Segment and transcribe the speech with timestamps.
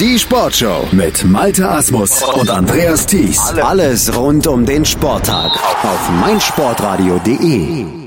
[0.00, 3.38] Die Sportshow mit Malte Asmus und Andreas Thies.
[3.38, 5.52] Alles rund um den Sporttag
[5.84, 8.04] auf meinsportradio.de.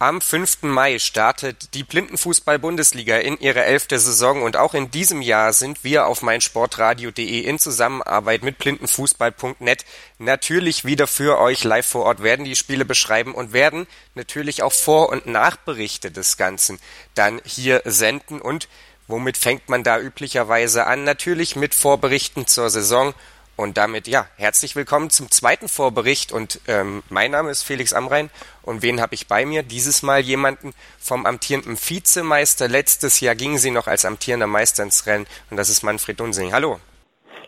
[0.00, 0.62] Am 5.
[0.62, 6.06] Mai startet die Blindenfußball-Bundesliga in ihre elfte Saison und auch in diesem Jahr sind wir
[6.08, 9.84] auf meinsportradio.de in Zusammenarbeit mit blindenfußball.net
[10.18, 13.86] natürlich wieder für euch live vor Ort, werden die Spiele beschreiben und werden
[14.16, 16.80] natürlich auch Vor- und Nachberichte des Ganzen
[17.14, 18.66] dann hier senden und
[19.08, 21.04] Womit fängt man da üblicherweise an?
[21.04, 23.14] Natürlich mit Vorberichten zur Saison.
[23.54, 26.32] Und damit, ja, herzlich willkommen zum zweiten Vorbericht.
[26.32, 28.30] Und ähm, mein Name ist Felix Amrein.
[28.62, 29.62] Und wen habe ich bei mir?
[29.62, 32.68] Dieses Mal jemanden vom amtierenden Vizemeister.
[32.68, 35.26] Letztes Jahr gingen sie noch als amtierender Meister ins Rennen.
[35.50, 36.52] Und das ist Manfred Dunsing.
[36.52, 36.80] Hallo.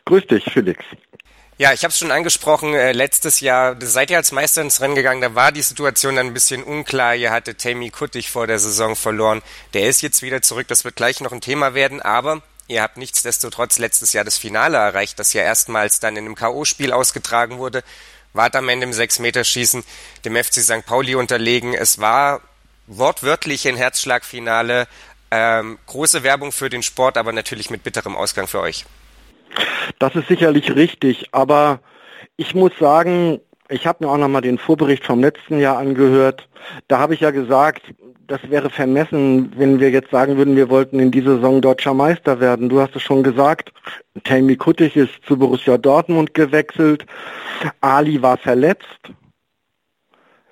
[0.04, 0.84] Grüß dich, Felix.
[1.56, 4.96] Ja, ich habe es schon angesprochen, äh, letztes Jahr seid ihr als Meister ins Rennen
[4.96, 7.14] gegangen, da war die Situation dann ein bisschen unklar.
[7.14, 9.40] Ihr hattet Tammy Kuttig vor der Saison verloren.
[9.72, 12.96] Der ist jetzt wieder zurück, das wird gleich noch ein Thema werden, aber ihr habt
[12.96, 17.84] nichtsdestotrotz letztes Jahr das Finale erreicht, das ja erstmals dann in einem K.O.-Spiel ausgetragen wurde.
[18.32, 19.84] Wart am Ende im Sechs-Meter-Schießen
[20.24, 20.84] dem FC St.
[20.84, 21.72] Pauli unterlegen.
[21.72, 22.40] Es war
[22.88, 24.88] wortwörtlich ein Herzschlagfinale.
[25.30, 28.84] Ähm, große Werbung für den Sport, aber natürlich mit bitterem Ausgang für euch.
[29.98, 31.80] Das ist sicherlich richtig, aber
[32.36, 36.48] ich muss sagen, ich habe mir auch nochmal den Vorbericht vom letzten Jahr angehört.
[36.88, 37.82] Da habe ich ja gesagt,
[38.26, 42.40] das wäre vermessen, wenn wir jetzt sagen würden, wir wollten in dieser Saison deutscher Meister
[42.40, 42.68] werden.
[42.68, 43.72] Du hast es schon gesagt,
[44.24, 47.04] Tammy Kuttig ist zu Borussia Dortmund gewechselt,
[47.80, 48.86] Ali war verletzt.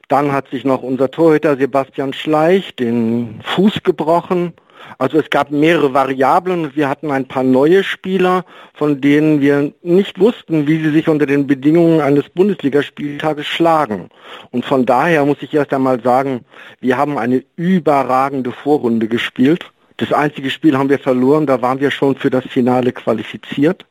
[0.09, 4.53] Dann hat sich noch unser Torhüter Sebastian Schleich den Fuß gebrochen.
[4.99, 8.45] Also es gab mehrere Variablen und wir hatten ein paar neue Spieler,
[8.75, 14.11] von denen wir nicht wussten, wie sie sich unter den Bedingungen eines Bundesligaspieltages schlagen.
[14.51, 16.45] Und von daher muss ich erst einmal sagen,
[16.81, 19.71] wir haben eine überragende Vorrunde gespielt.
[19.97, 23.85] Das einzige Spiel haben wir verloren, da waren wir schon für das Finale qualifiziert.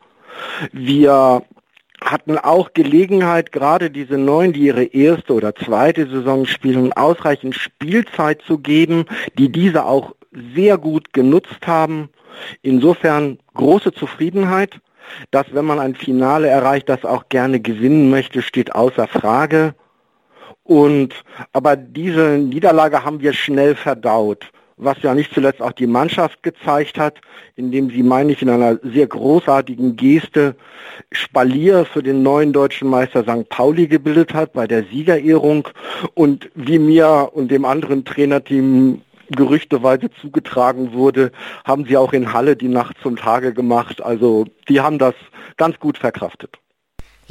[0.71, 1.43] Wir
[2.03, 8.41] hatten auch Gelegenheit, gerade diese Neuen, die ihre erste oder zweite Saison spielen, ausreichend Spielzeit
[8.41, 9.05] zu geben,
[9.37, 10.15] die diese auch
[10.55, 12.09] sehr gut genutzt haben.
[12.61, 14.79] Insofern große Zufriedenheit.
[15.31, 19.75] Dass wenn man ein Finale erreicht, das auch gerne gewinnen möchte, steht außer Frage.
[20.63, 21.13] Und,
[21.51, 26.97] aber diese Niederlage haben wir schnell verdaut was ja nicht zuletzt auch die Mannschaft gezeigt
[26.97, 27.21] hat,
[27.55, 30.55] indem sie, meine ich, in einer sehr großartigen Geste
[31.11, 33.47] Spalier für den neuen deutschen Meister St.
[33.49, 35.67] Pauli gebildet hat bei der Siegerehrung
[36.15, 41.31] und wie mir und dem anderen Trainerteam gerüchteweise zugetragen wurde,
[41.65, 44.01] haben sie auch in Halle die Nacht zum Tage gemacht.
[44.01, 45.15] Also die haben das
[45.57, 46.57] ganz gut verkraftet.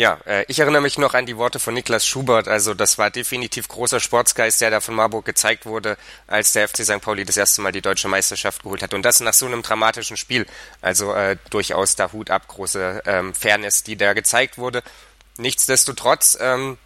[0.00, 2.48] Ja, äh, ich erinnere mich noch an die Worte von Niklas Schubert.
[2.48, 6.84] Also das war definitiv großer Sportsgeist, der da von Marburg gezeigt wurde, als der FC
[6.84, 7.02] St.
[7.02, 8.94] Pauli das erste Mal die deutsche Meisterschaft geholt hat.
[8.94, 10.46] Und das nach so einem dramatischen Spiel.
[10.80, 14.82] Also äh, durchaus da Hut ab, große ähm, Fairness, die da gezeigt wurde.
[15.36, 16.78] Nichtsdestotrotz, ähm,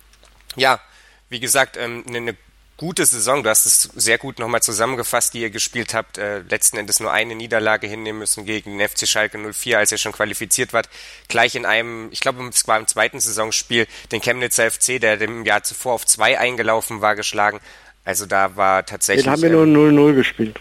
[0.56, 0.80] ja,
[1.28, 2.36] wie gesagt, ähm, eine
[2.76, 3.42] gute Saison.
[3.42, 6.18] Du hast es sehr gut nochmal zusammengefasst, die ihr gespielt habt.
[6.18, 9.98] Äh, letzten Endes nur eine Niederlage hinnehmen müssen gegen den FC Schalke 04, als ihr
[9.98, 10.88] schon qualifiziert wart.
[11.28, 15.44] Gleich in einem, ich glaube, es war im zweiten Saisonspiel, den Chemnitzer FC, der dem
[15.44, 17.60] Jahr zuvor auf zwei eingelaufen war, geschlagen.
[18.04, 19.24] Also da war tatsächlich.
[19.24, 20.60] Den haben wir nur 0-0 ähm, gespielt.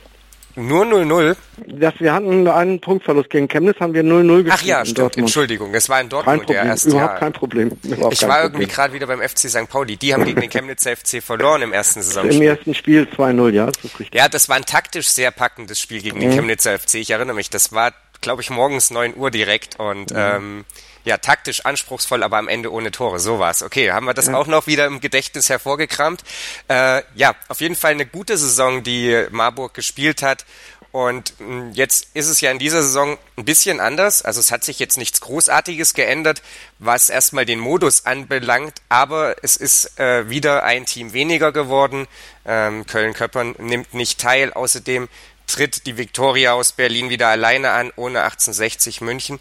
[0.56, 1.36] Nur 0-0?
[1.68, 4.53] Das, wir hatten einen Punktverlust gegen Chemnitz, haben wir 0-0 gespielt.
[4.53, 5.18] Ach ja, stimmt.
[5.18, 6.86] Entschuldigung, es war in Dortmund kein Problem, erst.
[6.86, 7.19] Überhaupt ja.
[7.19, 7.72] kein Problem.
[7.84, 8.62] Überhaupt ich kein war Problem.
[8.62, 9.68] irgendwie gerade wieder beim FC St.
[9.68, 9.97] Pauli.
[9.97, 12.42] Die haben gegen den Chemnitzer FC verloren im ersten Saisonspiel.
[12.42, 14.19] Im ersten Spiel 2-0, ja, das ist richtig.
[14.19, 16.22] Ja, das war ein taktisch sehr packendes Spiel gegen mhm.
[16.22, 16.96] den Chemnitzer FC.
[16.96, 17.92] Ich erinnere mich, das war,
[18.23, 20.17] glaube ich, morgens 9 Uhr direkt und mhm.
[20.17, 20.66] ähm,
[21.06, 23.19] ja, taktisch anspruchsvoll, aber am Ende ohne Tore.
[23.19, 23.61] So war's.
[23.61, 24.35] Okay, haben wir das ja.
[24.35, 26.23] auch noch wieder im Gedächtnis hervorgekramt.
[26.69, 30.45] Äh, ja, auf jeden Fall eine gute Saison, die Marburg gespielt hat.
[30.94, 34.22] Und hm, jetzt ist es ja in dieser Saison ein bisschen anders.
[34.22, 36.44] Also es hat sich jetzt nichts Großartiges geändert,
[36.78, 38.75] was erstmal den Modus anbelangt.
[38.89, 42.07] Aber es ist äh, wieder ein Team weniger geworden.
[42.45, 44.53] Ähm, Köln-Köppern nimmt nicht teil.
[44.53, 45.09] Außerdem
[45.53, 49.39] tritt die Viktoria aus Berlin wieder alleine an, ohne 1860 München.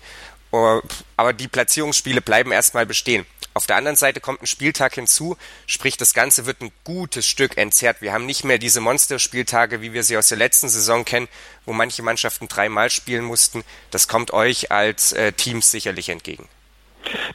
[0.50, 0.80] Oh,
[1.16, 3.24] aber die Platzierungsspiele bleiben erstmal bestehen.
[3.54, 5.36] Auf der anderen Seite kommt ein Spieltag hinzu,
[5.66, 8.00] sprich das Ganze wird ein gutes Stück entzerrt.
[8.00, 11.28] Wir haben nicht mehr diese Monsterspieltage, wie wir sie aus der letzten Saison kennen,
[11.64, 13.64] wo manche Mannschaften dreimal spielen mussten.
[13.90, 16.48] Das kommt euch als äh, Teams sicherlich entgegen.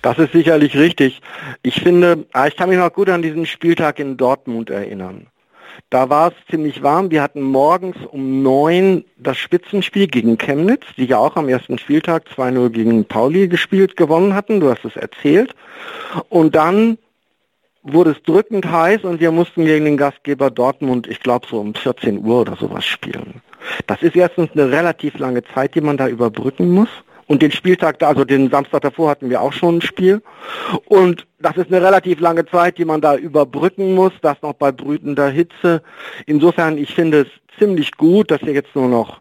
[0.02, 1.22] Das ist sicherlich richtig.
[1.64, 5.28] Ich finde, ah, ich kann mich noch gut an diesen Spieltag in Dortmund erinnern.
[5.90, 7.12] Da war es ziemlich warm.
[7.12, 12.26] Wir hatten morgens um neun das Spitzenspiel gegen Chemnitz, die ja auch am ersten Spieltag
[12.36, 14.60] 2-0 gegen Pauli gespielt, gewonnen hatten.
[14.60, 15.56] Du hast es erzählt.
[16.30, 16.98] Und dann
[17.94, 21.74] wurde es drückend heiß und wir mussten gegen den Gastgeber Dortmund, ich glaube so um
[21.74, 23.42] 14 Uhr oder sowas spielen.
[23.88, 26.90] Das ist erstens eine relativ lange Zeit, die man da überbrücken muss.
[27.28, 30.22] Und den Spieltag, also den Samstag davor hatten wir auch schon ein Spiel.
[30.86, 34.72] Und das ist eine relativ lange Zeit, die man da überbrücken muss, das noch bei
[34.72, 35.82] brütender Hitze.
[36.26, 37.28] Insofern, ich finde es
[37.60, 39.20] ziemlich gut, dass wir jetzt nur noch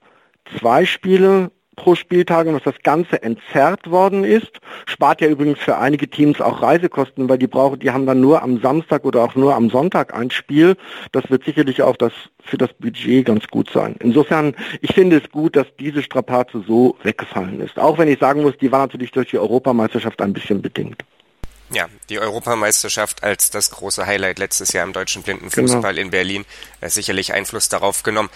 [0.59, 4.51] zwei Spiele pro Spieltag und dass das Ganze entzerrt worden ist.
[4.87, 8.43] Spart ja übrigens für einige Teams auch Reisekosten, weil die brauchen, die haben dann nur
[8.43, 10.77] am Samstag oder auch nur am Sonntag ein Spiel.
[11.13, 12.13] Das wird sicherlich auch das
[12.43, 13.97] für das Budget ganz gut sein.
[14.01, 17.79] Insofern, ich finde es gut, dass diese Strapaze so weggefallen ist.
[17.79, 21.05] Auch wenn ich sagen muss, die war natürlich durch die Europameisterschaft ein bisschen bedingt.
[21.71, 26.05] Ja, die Europameisterschaft als das große Highlight letztes Jahr im deutschen Blindenfußball genau.
[26.05, 26.45] in Berlin
[26.81, 28.31] äh, sicherlich Einfluss darauf genommen.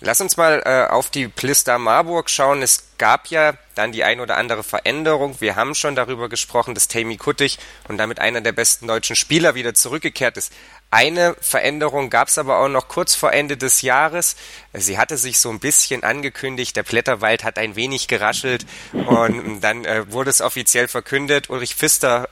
[0.00, 2.60] Lass uns mal äh, auf die Plister Marburg schauen.
[2.60, 5.40] Es gab ja dann die ein oder andere Veränderung.
[5.40, 7.58] Wir haben schon darüber gesprochen, dass Tammy Kuttig
[7.88, 10.52] und damit einer der besten deutschen Spieler wieder zurückgekehrt ist.
[10.90, 14.36] Eine Veränderung gab es aber auch noch kurz vor Ende des Jahres.
[14.72, 19.84] Sie hatte sich so ein bisschen angekündigt, der Blätterwald hat ein wenig geraschelt und dann
[19.84, 21.50] äh, wurde es offiziell verkündet.
[21.50, 22.28] Ulrich Pfister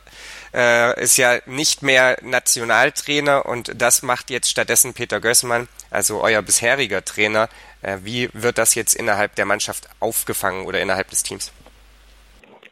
[0.54, 6.42] äh, ist ja nicht mehr Nationaltrainer und das macht jetzt stattdessen Peter Gößmann, also euer
[6.42, 7.48] bisheriger Trainer.
[7.82, 11.52] Äh, wie wird das jetzt innerhalb der Mannschaft aufgefangen oder innerhalb des Teams?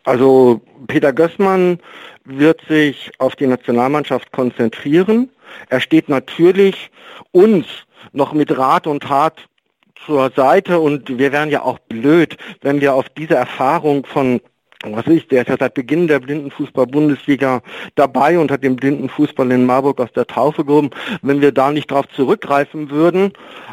[0.04, 1.80] Also Peter Gößmann
[2.24, 5.30] wird sich auf die Nationalmannschaft konzentrieren.
[5.68, 6.90] Er steht natürlich
[7.32, 7.66] uns
[8.12, 9.48] noch mit Rat und Tat
[10.06, 14.40] zur Seite und wir wären ja auch blöd, wenn wir auf diese Erfahrung von
[14.84, 17.62] was ich, der ist ja seit Beginn der Blindenfußball-Bundesliga
[17.94, 20.90] dabei und hat den Blindenfußball in Marburg aus der Taufe gehoben,
[21.22, 23.32] wenn wir da nicht drauf zurückgreifen würden.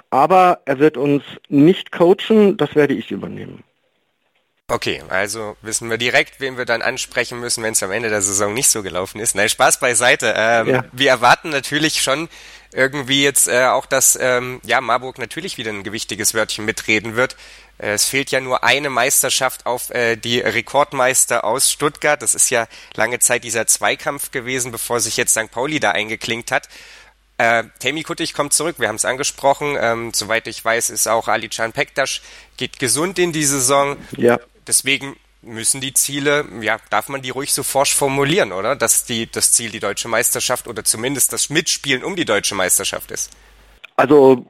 [0.09, 3.63] Aber er wird uns nicht coachen, das werde ich übernehmen.
[4.71, 8.21] Okay, also wissen wir direkt, wen wir dann ansprechen müssen, wenn es am Ende der
[8.21, 9.35] Saison nicht so gelaufen ist.
[9.35, 10.35] Nein, Spaß beiseite.
[10.37, 10.85] Ähm, ja.
[10.91, 12.29] Wir erwarten natürlich schon
[12.71, 17.35] irgendwie jetzt äh, auch, dass ähm, ja Marburg natürlich wieder ein gewichtiges Wörtchen mitreden wird.
[17.79, 22.21] Äh, es fehlt ja nur eine Meisterschaft auf äh, die Rekordmeister aus Stuttgart.
[22.21, 25.51] Das ist ja lange Zeit dieser Zweikampf gewesen, bevor sich jetzt St.
[25.51, 26.69] Pauli da eingeklinkt hat.
[27.37, 29.77] Äh, Temi Kuttig kommt zurück, wir haben es angesprochen.
[29.79, 32.21] Ähm, soweit ich weiß, ist auch Ali Can Pektas,
[32.57, 33.97] geht gesund in die Saison.
[34.17, 34.39] Ja.
[34.67, 38.75] Deswegen müssen die Ziele, ja, darf man die ruhig so forsch formulieren, oder?
[38.75, 43.11] Dass die, das Ziel die deutsche Meisterschaft oder zumindest das Mitspielen um die deutsche Meisterschaft
[43.11, 43.31] ist.
[43.95, 44.45] Also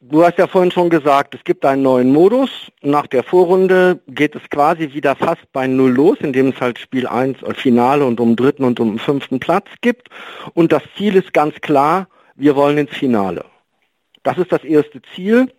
[0.00, 2.50] Du hast ja vorhin schon gesagt, es gibt einen neuen Modus.
[2.82, 7.06] Nach der Vorrunde geht es quasi wieder fast bei Null los, indem es halt Spiel
[7.06, 10.08] 1, äh, Finale und um dritten und um fünften Platz gibt.
[10.54, 13.44] Und das Ziel ist ganz klar, wir wollen ins Finale.
[14.22, 15.52] Das ist das erste Ziel.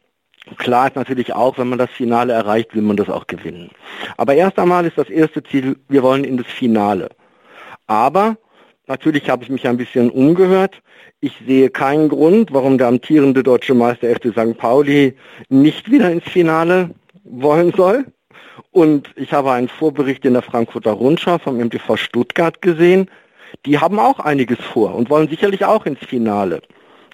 [0.57, 3.69] Klar ist natürlich auch, wenn man das Finale erreicht, will man das auch gewinnen.
[4.17, 7.09] Aber erst einmal ist das erste Ziel, wir wollen in das Finale.
[7.87, 8.37] Aber
[8.87, 10.81] natürlich habe ich mich ein bisschen umgehört.
[11.21, 14.57] Ich sehe keinen Grund, warum der amtierende deutsche Meister FC St.
[14.57, 15.15] Pauli
[15.49, 16.91] nicht wieder ins Finale
[17.23, 18.05] wollen soll.
[18.71, 23.09] Und ich habe einen Vorbericht in der Frankfurter Rundschau vom MTV Stuttgart gesehen.
[23.65, 26.61] Die haben auch einiges vor und wollen sicherlich auch ins Finale.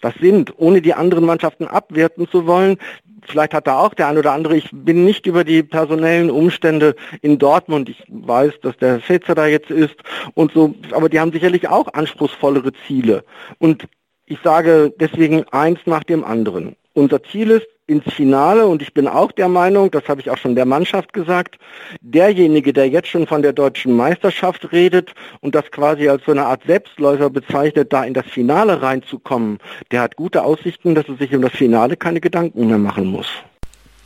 [0.01, 2.77] Das sind, ohne die anderen Mannschaften abwerten zu wollen,
[3.27, 6.95] vielleicht hat da auch der ein oder andere, ich bin nicht über die personellen Umstände
[7.21, 9.95] in Dortmund, ich weiß, dass der Fetzer da jetzt ist
[10.33, 13.23] und so, aber die haben sicherlich auch anspruchsvollere Ziele.
[13.59, 13.87] Und
[14.25, 16.75] ich sage deswegen eins nach dem anderen.
[16.93, 20.37] Unser Ziel ist ins Finale und ich bin auch der Meinung, das habe ich auch
[20.37, 21.57] schon der Mannschaft gesagt,
[22.01, 26.45] derjenige, der jetzt schon von der deutschen Meisterschaft redet und das quasi als so eine
[26.45, 29.59] Art Selbstläufer bezeichnet, da in das Finale reinzukommen,
[29.91, 33.27] der hat gute Aussichten, dass er sich um das Finale keine Gedanken mehr machen muss.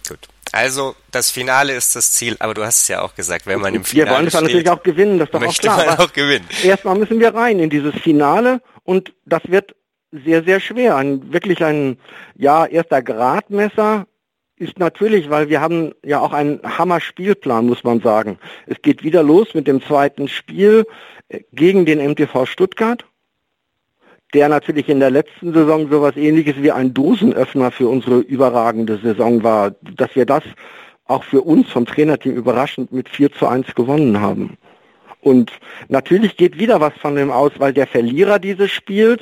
[0.07, 0.27] Gut.
[0.51, 3.75] Also das Finale ist das Ziel, aber du hast es ja auch gesagt, wenn man
[3.75, 5.99] im Finale Wir wollen es natürlich auch gewinnen, das ist doch auch klar.
[5.99, 6.45] Auch gewinnen.
[6.63, 9.75] Erstmal müssen wir rein in dieses Finale und das wird
[10.11, 10.95] sehr, sehr schwer.
[10.95, 11.97] Ein, wirklich ein,
[12.35, 14.07] ja, erster Gradmesser
[14.57, 18.37] ist natürlich, weil wir haben ja auch einen Hammer-Spielplan, muss man sagen.
[18.65, 20.85] Es geht wieder los mit dem zweiten Spiel
[21.29, 23.05] äh, gegen den MTV Stuttgart,
[24.33, 29.43] der natürlich in der letzten Saison sowas ähnliches wie ein Dosenöffner für unsere überragende Saison
[29.43, 30.43] war, dass wir das
[31.05, 34.57] auch für uns vom Trainerteam überraschend mit 4 zu 1 gewonnen haben.
[35.21, 35.51] Und
[35.87, 39.21] natürlich geht wieder was von dem aus, weil der Verlierer dieses Spiels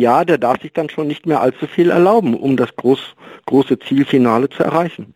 [0.00, 3.00] ja, der darf sich dann schon nicht mehr allzu viel erlauben, um das groß,
[3.46, 5.14] große Zielfinale zu erreichen.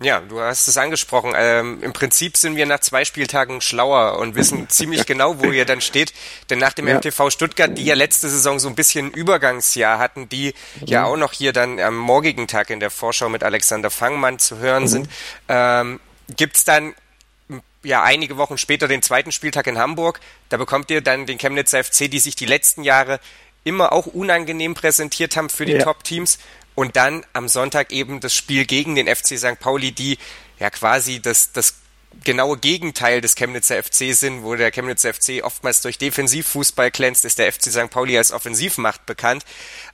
[0.00, 1.32] Ja, du hast es angesprochen.
[1.36, 5.64] Ähm, Im Prinzip sind wir nach zwei Spieltagen schlauer und wissen ziemlich genau, wo ihr
[5.64, 6.12] dann steht.
[6.50, 6.98] Denn nach dem ja.
[6.98, 10.86] MTV Stuttgart, die ja letzte Saison so ein bisschen ein Übergangsjahr hatten, die mhm.
[10.86, 14.58] ja auch noch hier dann am morgigen Tag in der Vorschau mit Alexander Fangmann zu
[14.58, 14.88] hören mhm.
[14.88, 15.08] sind,
[15.48, 16.00] ähm,
[16.36, 16.94] gibt's dann
[17.82, 20.20] ja einige Wochen später den zweiten Spieltag in Hamburg.
[20.48, 23.18] Da bekommt ihr dann den Chemnitzer FC, die sich die letzten Jahre
[23.68, 25.84] immer auch unangenehm präsentiert haben für die ja.
[25.84, 26.38] Top-Teams.
[26.74, 29.58] Und dann am Sonntag eben das Spiel gegen den FC St.
[29.58, 30.18] Pauli, die
[30.58, 31.74] ja quasi das, das
[32.24, 37.38] genaue Gegenteil des Chemnitzer FC sind, wo der Chemnitzer FC oftmals durch Defensivfußball glänzt, ist
[37.38, 37.90] der FC St.
[37.90, 39.44] Pauli als Offensivmacht bekannt.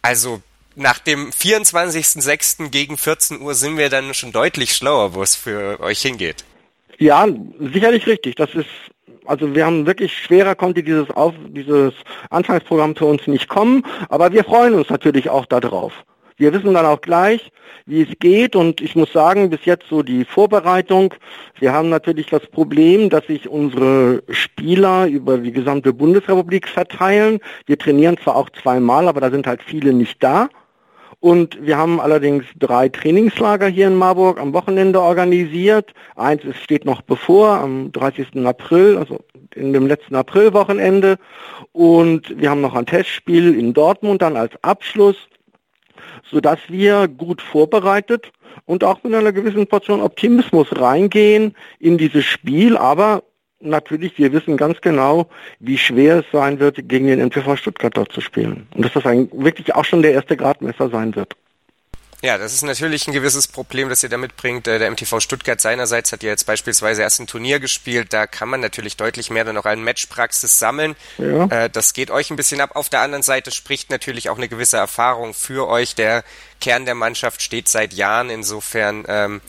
[0.02, 0.42] Also
[0.76, 2.68] nach dem 24.06.
[2.68, 6.44] gegen 14 Uhr sind wir dann schon deutlich schlauer, wo es für euch hingeht.
[6.98, 7.26] Ja,
[7.60, 8.36] sicherlich richtig.
[8.36, 8.66] Das ist,
[9.26, 11.94] also wir haben wirklich schwerer konnte dieses, Auf, dieses
[12.30, 16.04] Anfangsprogramm für uns nicht kommen, aber wir freuen uns natürlich auch darauf.
[16.36, 17.52] Wir wissen dann auch gleich,
[17.86, 21.14] wie es geht und ich muss sagen, bis jetzt so die Vorbereitung,
[21.60, 27.38] wir haben natürlich das Problem, dass sich unsere Spieler über die gesamte Bundesrepublik verteilen.
[27.66, 30.48] Wir trainieren zwar auch zweimal, aber da sind halt viele nicht da.
[31.24, 35.94] Und wir haben allerdings drei Trainingslager hier in Marburg am Wochenende organisiert.
[36.16, 38.44] Eins steht noch bevor, am 30.
[38.44, 39.20] April, also
[39.54, 41.16] in dem letzten Aprilwochenende.
[41.72, 45.16] Und wir haben noch ein Testspiel in Dortmund dann als Abschluss,
[46.30, 48.30] sodass wir gut vorbereitet
[48.66, 52.76] und auch mit einer gewissen Portion Optimismus reingehen in dieses Spiel.
[52.76, 53.22] Aber
[53.64, 55.28] natürlich, wir wissen ganz genau,
[55.58, 58.66] wie schwer es sein wird, gegen den MTV Stuttgart dort zu spielen.
[58.74, 61.34] Und dass das ein, wirklich auch schon der erste Gradmesser sein wird.
[62.24, 64.66] Ja, das ist natürlich ein gewisses Problem, das ihr da mitbringt.
[64.66, 68.14] Äh, der MTV Stuttgart seinerseits hat ja jetzt beispielsweise erst ein Turnier gespielt.
[68.14, 70.96] Da kann man natürlich deutlich mehr dann auch an Matchpraxis sammeln.
[71.18, 71.44] Ja.
[71.48, 72.76] Äh, das geht euch ein bisschen ab.
[72.76, 75.96] Auf der anderen Seite spricht natürlich auch eine gewisse Erfahrung für euch.
[75.96, 76.24] Der
[76.62, 78.30] Kern der Mannschaft steht seit Jahren.
[78.30, 79.42] Insofern ähm,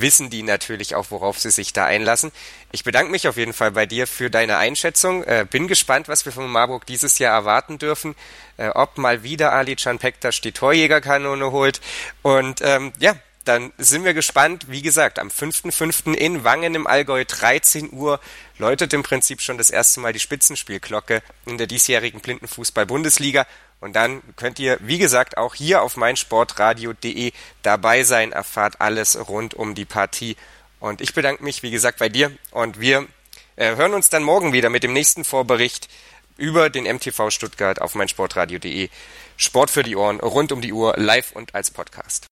[0.00, 2.32] wissen die natürlich auch, worauf sie sich da einlassen.
[2.72, 5.24] Ich bedanke mich auf jeden Fall bei dir für deine Einschätzung.
[5.24, 8.14] Äh, bin gespannt, was wir von Marburg dieses Jahr erwarten dürfen.
[8.56, 11.80] Äh, ob mal wieder Ali Can Pektas die Torjägerkanone holt.
[12.22, 14.66] Und ähm, ja, dann sind wir gespannt.
[14.68, 16.14] Wie gesagt, am 5.5.
[16.14, 18.20] in Wangen im Allgäu, 13 Uhr,
[18.58, 23.46] läutet im Prinzip schon das erste Mal die Spitzenspielglocke in der diesjährigen Blindenfußball-Bundesliga.
[23.82, 29.54] Und dann könnt ihr, wie gesagt, auch hier auf meinsportradio.de dabei sein, erfahrt alles rund
[29.54, 30.36] um die Partie.
[30.78, 33.08] Und ich bedanke mich, wie gesagt, bei dir und wir
[33.56, 35.88] äh, hören uns dann morgen wieder mit dem nächsten Vorbericht
[36.36, 38.88] über den MTV Stuttgart auf meinsportradio.de.
[39.36, 42.26] Sport für die Ohren, rund um die Uhr, live und als Podcast.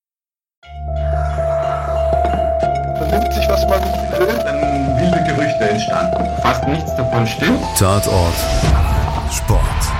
[2.97, 3.83] Vernimmt sich, was man
[4.21, 6.43] will, dann wilde Gerüchte entstanden.
[6.43, 7.61] Fast nichts davon stimmt.
[7.77, 8.35] Tatort.
[9.33, 10.00] Sport.